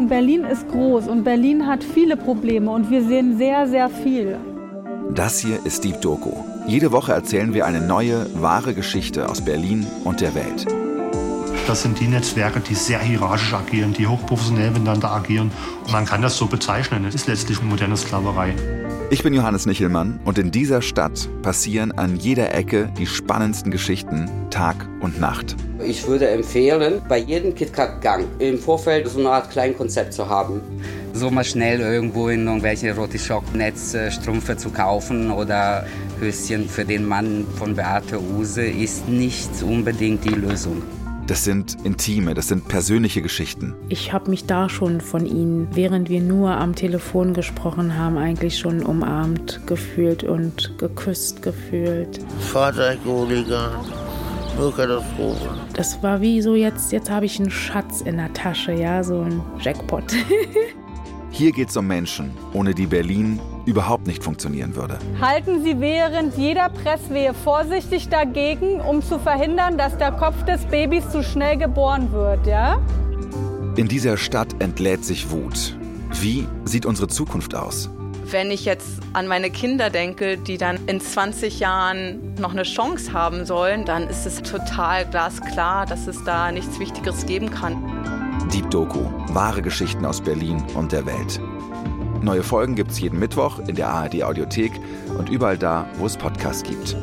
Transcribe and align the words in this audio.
Berlin 0.00 0.44
ist 0.44 0.68
groß 0.68 1.08
und 1.08 1.24
Berlin 1.24 1.66
hat 1.66 1.84
viele 1.84 2.16
Probleme 2.16 2.70
und 2.70 2.90
wir 2.90 3.02
sehen 3.02 3.38
sehr, 3.38 3.66
sehr 3.68 3.88
viel. 3.88 4.36
Das 5.14 5.38
hier 5.38 5.64
ist 5.64 5.84
Deep 5.84 6.00
Doku. 6.00 6.32
Jede 6.66 6.92
Woche 6.92 7.12
erzählen 7.12 7.54
wir 7.54 7.66
eine 7.66 7.80
neue, 7.80 8.26
wahre 8.40 8.74
Geschichte 8.74 9.28
aus 9.28 9.44
Berlin 9.44 9.86
und 10.04 10.20
der 10.20 10.34
Welt. 10.34 10.66
Das 11.72 11.80
sind 11.80 11.98
die 11.98 12.06
Netzwerke, 12.06 12.60
die 12.60 12.74
sehr 12.74 12.98
hierarchisch 12.98 13.54
agieren, 13.54 13.94
die 13.94 14.06
hochprofessionell 14.06 14.72
miteinander 14.72 15.10
agieren. 15.10 15.50
Und 15.84 15.90
man 15.90 16.04
kann 16.04 16.20
das 16.20 16.36
so 16.36 16.46
bezeichnen. 16.46 17.06
Es 17.06 17.14
ist 17.14 17.28
letztlich 17.28 17.60
eine 17.60 17.70
moderne 17.70 17.96
Sklaverei. 17.96 18.52
Ich 19.08 19.22
bin 19.22 19.32
Johannes 19.32 19.64
Nichelmann 19.64 20.20
und 20.26 20.36
in 20.36 20.50
dieser 20.50 20.82
Stadt 20.82 21.30
passieren 21.40 21.90
an 21.92 22.16
jeder 22.16 22.54
Ecke 22.54 22.92
die 22.98 23.06
spannendsten 23.06 23.72
Geschichten 23.72 24.28
Tag 24.50 24.86
und 25.00 25.18
Nacht. 25.18 25.56
Ich 25.82 26.06
würde 26.06 26.28
empfehlen, 26.28 27.00
bei 27.08 27.16
jedem 27.16 27.54
KitKat-Gang 27.54 28.26
im 28.38 28.58
Vorfeld 28.58 29.08
so 29.08 29.20
eine 29.20 29.30
Art 29.30 29.50
Kleinkonzept 29.50 30.12
zu 30.12 30.28
haben. 30.28 30.60
So 31.14 31.30
mal 31.30 31.42
schnell 31.42 31.80
irgendwo 31.80 32.28
in 32.28 32.46
irgendwelche 32.46 32.94
Rotischock-Netzstrümpfe 32.94 34.58
zu 34.58 34.68
kaufen 34.68 35.30
oder 35.30 35.86
Höschen 36.20 36.68
für 36.68 36.84
den 36.84 37.08
Mann 37.08 37.46
von 37.56 37.74
Beate 37.74 38.20
Use 38.20 38.62
ist 38.62 39.08
nicht 39.08 39.62
unbedingt 39.62 40.22
die 40.26 40.34
Lösung. 40.34 40.82
Das 41.26 41.44
sind 41.44 41.76
intime, 41.84 42.34
das 42.34 42.48
sind 42.48 42.66
persönliche 42.66 43.22
Geschichten. 43.22 43.74
Ich 43.88 44.12
habe 44.12 44.28
mich 44.28 44.46
da 44.46 44.68
schon 44.68 45.00
von 45.00 45.24
ihnen, 45.24 45.68
während 45.72 46.08
wir 46.08 46.20
nur 46.20 46.50
am 46.50 46.74
Telefon 46.74 47.32
gesprochen 47.32 47.96
haben, 47.96 48.18
eigentlich 48.18 48.58
schon 48.58 48.82
umarmt 48.82 49.60
gefühlt 49.66 50.24
und 50.24 50.76
geküsst 50.78 51.42
gefühlt. 51.42 52.20
Fahrzeughooligan, 52.40 53.72
nur 54.58 54.74
Katastrophe. 54.74 55.48
Das 55.74 56.02
war 56.02 56.20
wie 56.20 56.42
so 56.42 56.56
jetzt, 56.56 56.92
jetzt 56.92 57.08
habe 57.08 57.26
ich 57.26 57.38
einen 57.38 57.50
Schatz 57.50 58.00
in 58.00 58.16
der 58.16 58.32
Tasche, 58.32 58.72
ja, 58.72 59.04
so 59.04 59.20
ein 59.20 59.40
Jackpot. 59.60 60.04
Hier 61.42 61.50
geht 61.50 61.70
es 61.70 61.76
um 61.76 61.88
Menschen, 61.88 62.30
ohne 62.52 62.72
die 62.72 62.86
Berlin 62.86 63.40
überhaupt 63.66 64.06
nicht 64.06 64.22
funktionieren 64.22 64.76
würde. 64.76 65.00
Halten 65.20 65.64
Sie 65.64 65.80
während 65.80 66.38
jeder 66.38 66.68
Presswehe 66.68 67.34
vorsichtig 67.34 68.08
dagegen, 68.08 68.80
um 68.80 69.02
zu 69.02 69.18
verhindern, 69.18 69.76
dass 69.76 69.98
der 69.98 70.12
Kopf 70.12 70.44
des 70.44 70.64
Babys 70.66 71.10
zu 71.10 71.24
schnell 71.24 71.56
geboren 71.56 72.12
wird, 72.12 72.46
ja? 72.46 72.80
In 73.74 73.88
dieser 73.88 74.18
Stadt 74.18 74.54
entlädt 74.60 75.04
sich 75.04 75.32
Wut. 75.32 75.76
Wie 76.20 76.46
sieht 76.64 76.86
unsere 76.86 77.08
Zukunft 77.08 77.56
aus? 77.56 77.90
Wenn 78.30 78.52
ich 78.52 78.64
jetzt 78.64 79.00
an 79.12 79.26
meine 79.26 79.50
Kinder 79.50 79.90
denke, 79.90 80.38
die 80.38 80.58
dann 80.58 80.78
in 80.86 81.00
20 81.00 81.58
Jahren 81.58 82.36
noch 82.38 82.52
eine 82.52 82.62
Chance 82.62 83.12
haben 83.12 83.46
sollen, 83.46 83.84
dann 83.84 84.06
ist 84.06 84.26
es 84.26 84.42
total 84.42 85.06
glasklar, 85.06 85.86
dass 85.86 86.06
es 86.06 86.22
da 86.22 86.52
nichts 86.52 86.78
Wichtigeres 86.78 87.26
geben 87.26 87.50
kann. 87.50 87.91
Deep 88.52 88.70
Doku, 88.70 89.00
wahre 89.32 89.62
Geschichten 89.62 90.04
aus 90.04 90.20
Berlin 90.20 90.62
und 90.74 90.92
der 90.92 91.06
Welt. 91.06 91.40
Neue 92.20 92.42
Folgen 92.42 92.74
gibt 92.74 92.90
es 92.90 93.00
jeden 93.00 93.18
Mittwoch 93.18 93.60
in 93.60 93.76
der 93.76 93.88
ARD 93.88 94.22
Audiothek 94.22 94.72
und 95.16 95.30
überall 95.30 95.56
da, 95.56 95.86
wo 95.96 96.04
es 96.04 96.18
Podcasts 96.18 96.62
gibt. 96.62 96.94